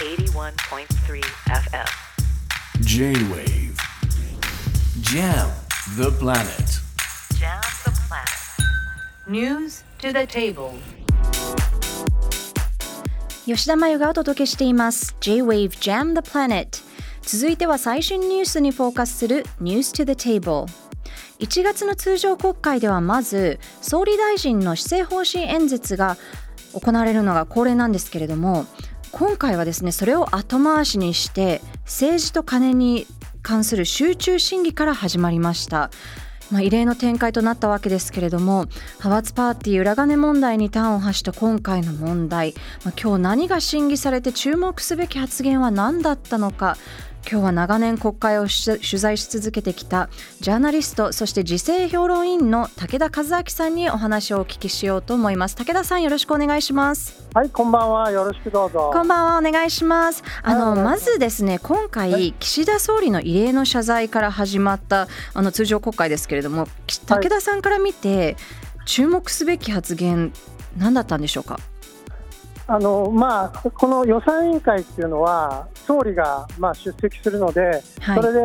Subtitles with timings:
[0.00, 1.86] 81.3 FM.
[2.80, 3.76] J-Wave
[5.02, 5.50] Jam
[5.98, 6.80] the planet
[7.38, 9.28] Jam the planet.
[9.28, 10.72] News to the table.
[13.44, 16.82] 吉田真由がお届けしています J-Wave Jam the Planet
[17.20, 20.64] 続いては最新ニュースにフォーカスする News to the Table
[21.40, 26.16] 1月の通常国会ではまず総理大臣の施政方針演説が
[26.72, 28.64] 行われるのが恒例なんですけれども
[29.12, 33.06] 今回はですねそれを後回しにして政治と金に
[33.42, 35.90] 関する集中審議から始まりました。
[36.50, 38.64] まあ、異例の展開となったわけですけれども
[38.98, 42.54] 派閥パーティー裏金問題に端を発した今回の問題、
[42.84, 46.76] まあ、今日何が審議されて注目すべき発言は何だったのか
[47.28, 50.08] 今日は長年国会を取材し続けてきた
[50.40, 55.54] ジャーナリストそして時勢評論員の武田和明さんにお話をお聞きしようと思います。
[55.54, 57.28] 武田さんよろしくお願いします。
[57.32, 58.10] はいこんばんは。
[58.10, 58.90] よろしくどうぞ。
[58.92, 59.38] こんばんは。
[59.38, 60.24] お願いします。
[60.42, 66.66] あの、まずですね今回、岸田総理の異例の謝罪から始まったあの通常国会ですけれども
[67.06, 68.36] 武田さんから見て、
[68.86, 70.32] 注目すべき発言
[70.76, 71.60] 何だったんでしょうか？
[72.66, 78.40] あのまあ、この予算委員会っていうのは、総理がまあ出席するので、はい、それで、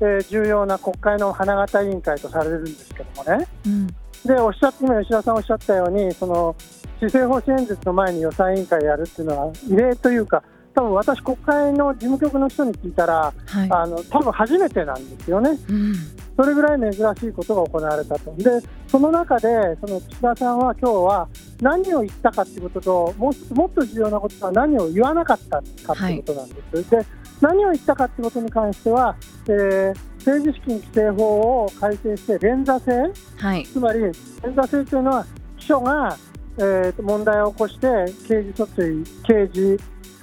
[0.00, 3.86] えー、重要な国会の花形委員会とされるんですけどもね、うん、
[4.24, 6.56] でおっしゃ今、吉田さんおっしゃったように、その
[6.98, 10.42] 施政方針演説の前に予算委員会やるっていうのは異例というか、
[10.74, 15.50] 多分私、国会の事務局の人に聞いたら、はい、あの多分初めてなんですよね。
[15.50, 15.94] うん。
[16.36, 18.50] それぐらい珍しいことが行われたと、で
[18.88, 19.48] その中で、
[19.80, 21.28] その岸田さんは今日は
[21.60, 26.94] 何を言ったかということと、ももっと重要なことは何を言わなかったかということなんです。
[26.94, 27.06] はい、で
[27.40, 32.90] 何を言ったかということに関しては、えー、政治資金規正法を改正して連座制、
[33.38, 34.12] はい、つまり連
[34.54, 36.16] 座制というのは秘書が、
[36.58, 37.86] えー、問題を起こして
[38.28, 39.78] 刑事訴追、刑事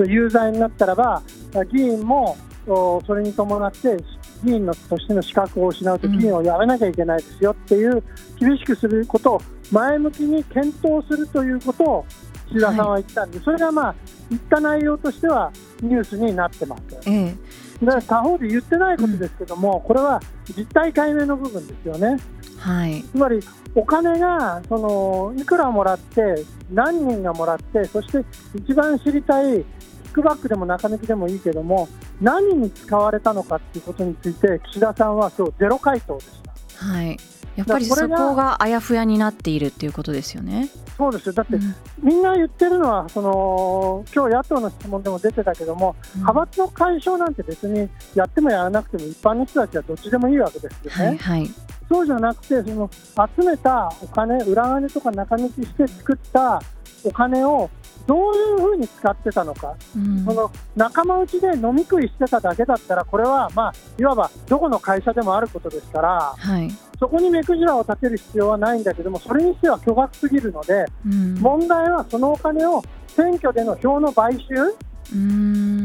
[0.05, 1.23] 有罪になったらば
[1.71, 3.97] 議員もそれに伴って
[4.43, 8.03] 議員のとしての資格を失うと議員を辞めなきゃいけないですよっていう
[8.39, 9.41] 厳しくすることを
[9.71, 12.05] 前向きに検討するということを
[12.49, 13.95] 岸田さんは言ったんで、はい、それがまあ
[14.29, 15.51] 言った内容としては
[15.81, 16.83] ニュースになってます。
[17.05, 17.35] え
[17.81, 20.21] え、で他方で言ってないことですけども、うん、これは
[20.55, 22.17] 実態解明の部分ですよね。
[22.59, 23.39] はい、つまり
[23.75, 29.63] お金がそのいくらもらって何人がもらってそして一番知りたい
[30.07, 31.87] ックバックでも中抜きでもいいけども
[32.19, 36.31] 何に使われたのかということについて岸田さんは今日ゼロ回答でし
[36.77, 36.85] た。
[36.85, 40.69] はいやっぱりそこがあやふやになっているっていうことですよね。
[40.95, 41.33] そうですよ。
[41.33, 51.07] だって、うん、みんな言ってるのはその今日野党の質問でも出てたけども、うん、派閥の解消なんて別にやってもやらなくても一般の人たちはどっちでもいいわけですよね。
[51.07, 51.49] はい、はい、
[51.89, 52.89] そうじゃなくてその
[53.35, 56.61] 集めたお金裏金とか中抜きして作った
[57.03, 57.69] お金を
[58.05, 74.43] どういうふうに使ってたのか、うん、その仲間内で飲み食いしてただけだったら、これは、まあ、いわばどこの会社でもあることですから、はい、そこに目くじらを立てる必要はないんだけども、それにしては巨額すぎるので、うん、問題はそのお金を選挙での票の買収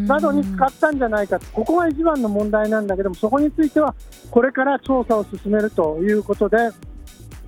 [0.06, 3.95] などに使ったんじゃないか、ここが一番の問題なんだけども、そこについては
[4.31, 6.56] これから調査を進めるということで、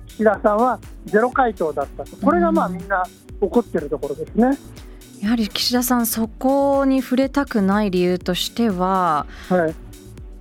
[0.07, 3.03] 岸田さんはゼロ回答だったと、これがまあみんな
[3.41, 4.57] 起こっているところですね。
[5.21, 9.84] やはり岸田さん、そこに触れたくない理由としては、はい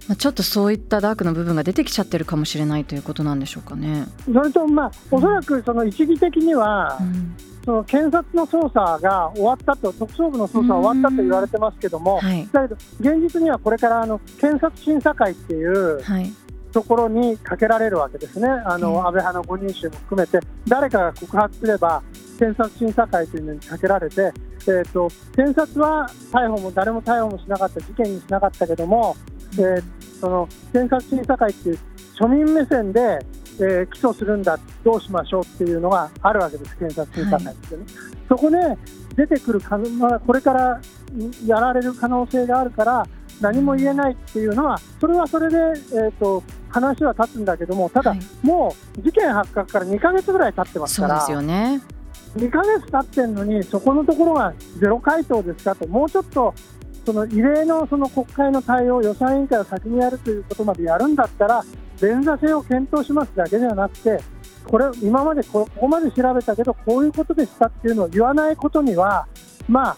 [0.08, 4.06] まあ、ちょっとそういったダークの部分が出てきちゃってるかもしれないということなんでしょうかね。
[4.24, 16.32] それと、まあ、おそらくその一義的には、うん、その検察の捜査が終わったと、特捜部の捜査が終わったと言われてますけども、はい、だけど、現実にはこれからあの検察審査会っていう、はい。
[16.74, 22.02] ところにかけられるわけですね、あの安倍派の5人衆も含めて、誰かが告発すれば、
[22.36, 24.32] 検察審査会というのにかけられて、
[24.66, 29.14] えーと、検察は逮捕も誰も逮捕もしなかった、事件にしなかったけども、
[29.58, 29.82] えー、
[30.20, 31.78] その検察審査会っていう
[32.18, 33.18] 庶民目線で、
[33.60, 37.82] えー、起訴するんだ、どうしましょうっていうのがあるわけです、検察審査会ってね。
[37.82, 37.92] はい、
[38.28, 38.58] そこで
[39.16, 40.80] 出てくる可能、まあ、これから
[41.46, 43.06] やられる可能性があるから、
[43.40, 51.80] 何も言えないっていうのは、それはそれで、えーと、話は立つんだけども、ただ、はい、もう事件発覚から2か月ぐらい経ってますから、そうですよね
[52.36, 56.54] 2か月経ってるのに、そこのところがゼロ回答ですかと、もうちょっと
[57.04, 61.64] その異例のその国会の対応、予算委員会を先にやるということまでやるんだったら、
[62.00, 64.20] 連座制を検討しますだけではなくて、
[64.66, 69.26] これ、今までここまで調べたけど、こういうことでしたっていうのを言わないことには、
[69.68, 69.96] まあ、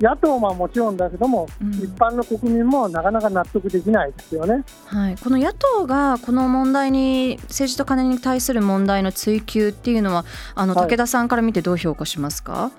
[0.00, 12.72] 野党はもちろんだけども、うん、一般の国民もなかなか納得できないですよね、はい、この野党がこの問題に政治と金に対する問題の追及っていうのはあの武田さんから見てどう評価しますか、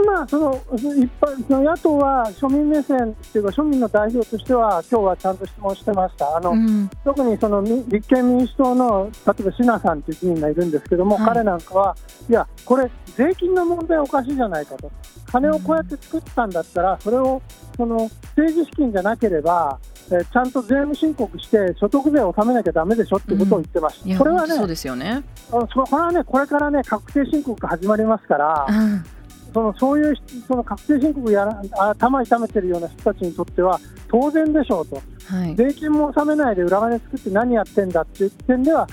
[0.00, 6.36] まあ、その一般その野党は庶民目線っていうか庶民の代表としては今日はちゃんと質問してました。
[6.36, 11.96] あの、うん、特にその立憲民主党の例えばシナさんという議員がいるんですけども、はい、彼なんかは
[12.28, 14.90] いやこれ税金の問題おかしいじゃないかと。
[15.26, 17.40] 金をこうやって作ったんだったらそれを
[17.76, 19.78] その政治資金じゃなければ
[20.10, 25.22] えちゃんと税務申告して所得税を納めなきゃだめでしょってことを言ってました、うん、これはねそうですよね。
[25.50, 29.04] これはねこれからね確定申告が始まりますから、うん
[29.52, 30.14] そのそういう
[30.46, 38.86] その確定申告や頭痛めてるような人たちにとっては当然でしょうと、はい、税金も納めないで裏金作って何やってんだっていう点では、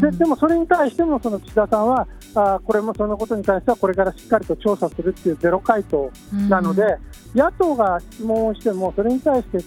[0.00, 6.10] ででもそれに対してもその岸田さんはあこれもそのことに関してはこれからしっかりと調査するっていうゼロ回答
[6.48, 6.82] なので、
[7.34, 9.58] 野党が質問をしてもそれに対して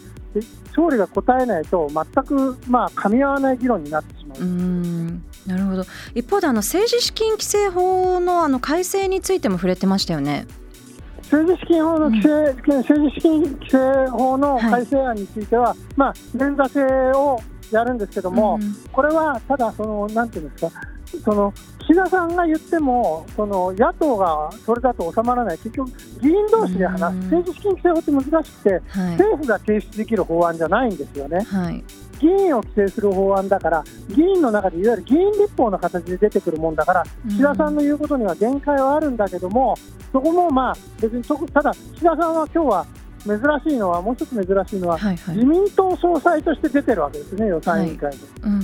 [0.76, 4.42] 総理が答えないと全くまあ噛み合わない議論になってしまう。
[4.42, 4.46] う
[5.48, 5.86] なるほど。
[6.14, 10.46] 一方であの政治資金規正法のあの改正についても触れてましたよね。
[11.24, 17.40] 政治資金法の規制、うん、政治資金規正法の改正案については、はい、まあ、連座制を
[17.72, 20.72] やるんですけども、うん、これはただその、なんていうんですか、
[21.26, 25.90] その岸田さんが言っても、その野党がそれだと収まらない、結局、
[26.22, 31.42] 議員同士で話す、政治資金規正法って難しくて、はい、政府が提出できる法案じゃないんですよね。
[31.42, 31.84] はい
[32.20, 39.76] 議員を規制する法案だから、議員の中でいわゆる議員立法の形で出てくるもんだから、岸田さんの言うことには限界はあるんだけども、
[40.12, 42.86] そこもまあ別にただ、岸田さんは今日は
[43.26, 48.18] 珍しいのは、もう一つ珍しいのは、はいはい、自民党総裁として出てるわけですね、予算委員会で。
[48.42, 48.52] はい。
[48.54, 48.62] うん。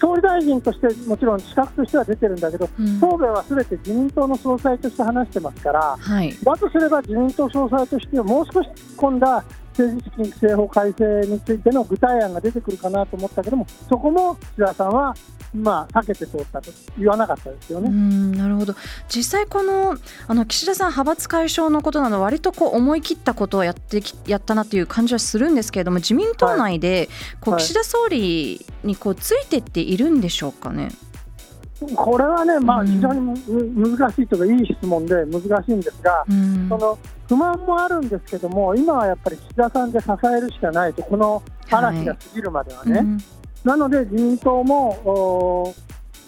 [0.00, 9.44] 総理大臣としてもちろん資格としては出てるんだけど、うん、答弁はすべて自民党の総裁として話してますから、はい、だとすれば自民党総裁としてもう少し突っ込んだ
[9.78, 15.14] 政治資金規正法改正についての具体案が出てくるかなと思ったけども、そこも岸田さんは
[15.54, 17.88] まあ、避けて通ったと言わなかったですよね。
[18.36, 18.74] なるほど。
[19.08, 19.96] 実際、この
[20.26, 27.08] あの岸田さん、派閥解消のことなど、割とこう思い切ったことをやってきやったなという感じはするんですけれども、自民党内で
[27.40, 30.90] こう、岸田総理にこうついていっているんでしょうかね？
[31.94, 33.20] これはね、まあ、非常に
[33.76, 36.24] 難しいというか、いい質問で難しいんですが、
[36.68, 36.98] その
[37.28, 42.92] 不満もあるんですけども、今はやっぱり岸田さんで支えるしかないと、この嵐が過ぎるまではね。
[42.92, 43.04] はい。
[43.04, 43.18] うん、
[43.64, 45.72] なので、自民党も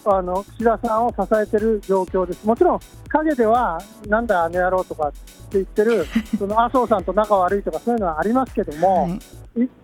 [0.05, 2.45] あの岸田さんを支えている状況です。
[2.47, 5.19] もちろん陰ではなんだあの野郎とかって
[5.53, 6.07] 言ってる
[6.39, 9.21] その麻生さんと仲悪いとかそういうのはありますけども、はい、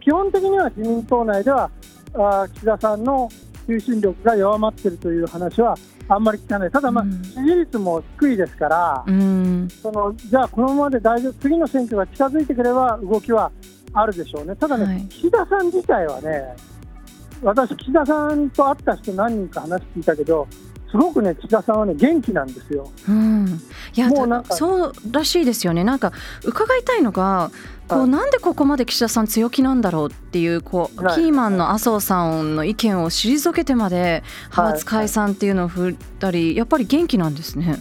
[0.00, 1.70] 基本的には自民党内では
[2.14, 3.28] あ岸田さんの
[3.66, 5.76] 推進力が弱まっているという話は
[6.08, 13.50] あんまり聞かない、ただ、まあ、支持率も低いですから、うん、そのじゃあ、このままで大丈夫、次の選挙が近づいてくれば動きは
[13.92, 16.56] あるでしょうね、ただね、はい、岸田さん自体はね、
[17.42, 20.46] 私、岸田さんと会った人、何人か話聞いたけど、
[20.96, 22.90] すごくね、岸田さんはね、元気なんですよ。
[23.08, 23.60] うん、
[23.94, 24.54] いや、もうなんか。
[24.54, 26.12] そうらしいですよね、なんか
[26.44, 27.50] 伺いたいのが、
[27.88, 37.80] こうなんでここまで岸田さん強気なんだろうっていうこうキーマンの麻生さんの意見を退けてまで派閥解散っていうのを振ったりやっぱり元気なんですね。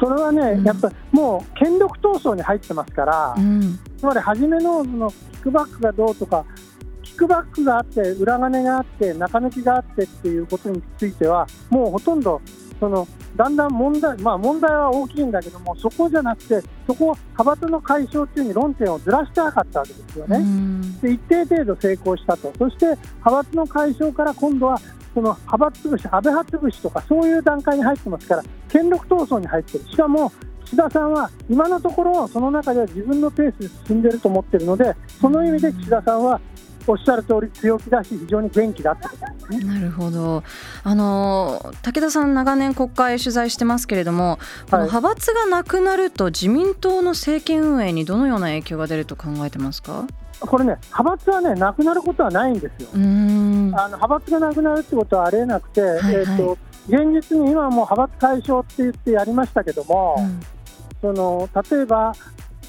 [0.00, 6.44] それはね、うん、やっぱりもう権力闘争に入ってますから、うん、つまり初めのそのキックバックがどうとか
[7.22, 12.40] クバックがあって裏金があって中抜きがあってっていうことについてはもうほとんど
[12.80, 20.44] そのだんだん問題、まあ、問題は大きいんだけども、そこじゃなくて、そこを派閥の解消というふうに論点をずらしてなかったわけですよね。
[21.00, 24.78] で一定程度成功したと、そして派閥の解消から今度は
[25.14, 30.30] その派閥潰し、安倍派潰しとか、そういう段階に入ってますから、権力闘争に入ってる、しかも
[30.64, 36.40] 岸田さんは今のところ、その中では自分のペースで進んでいると思っているので、その意味で岸田さんは
[36.86, 39.64] おっしゃる通り強気だし非常に元気だってことですね。
[39.64, 40.42] なるほど。
[40.84, 44.38] あの武田さん長年国会取材してますけれども、
[44.70, 50.06] この派閥がなくなると自民党の政権運営にどのような影響が出ると考えてますか？
[50.40, 52.88] これね、派閥はね、なくなることはないんですよ。
[52.94, 56.58] あの派閥がなくなるってことはありえなくて、はいはい、えーと、
[56.88, 60.40] 現実に今も派閥解消って言ってやりましたけども、うん、
[61.00, 62.12] その例えば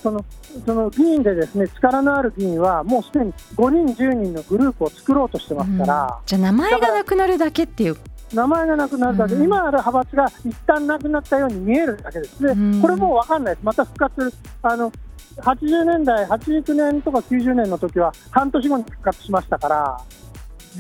[0.04, 0.26] その
[0.66, 7.98] その議員でですね力のある議員はもうすでに5人、10人のグループを作ろうとしてますから、うん、じゃあ名前がなくなるだけっていう。
[8.34, 14.50] 名前がなくなるだけ、うん、今ある派閥が一旦なくなったように見えるだけですね、うん、これもう分かんないです、また復活する。
[14.64, 14.92] あの
[15.38, 20.02] 80年代、89年とか90年の時は半年後に復活しましたから、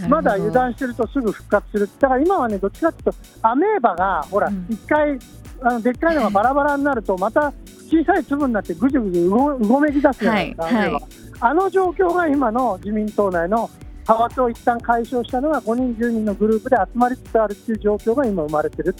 [0.07, 5.17] まだ油断してるとすぐ復活する、だから今はね、どっちかというと、アメーバがほら、一回、
[5.61, 7.53] あのでっかいのがバラバラになると、また
[7.89, 11.03] 小さい粒になってぐじゅぐじゅうごうごめき出すじゃな、はいはい、
[11.39, 13.69] あの状況が今の自民党内の
[14.03, 18.95] 派閥を一旦解消したのは5人、10人のグループで集まりつつあるという状況が今、生まれてる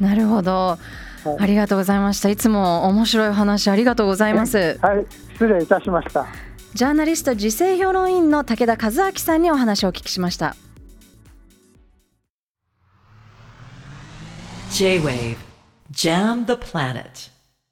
[0.00, 0.78] なるほど、は
[1.26, 2.28] い、ありがとうございました。
[2.28, 4.78] いつも面白い話ありがとうございます。
[4.82, 6.26] はい、失礼いたしました。
[6.74, 10.56] ジャーナリスト時政評論員の武田和明さんにお話をお聞きしました。
[14.72, 15.36] J-Wave
[15.92, 17.35] Jam the Planet